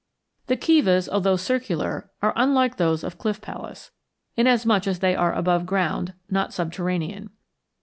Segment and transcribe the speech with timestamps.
[0.47, 3.91] The kivas, although circular, are unlike those of Cliff Palace,
[4.35, 7.29] inasmuch as they are above ground, not subterranean.